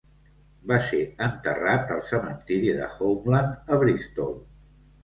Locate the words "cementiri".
2.09-2.75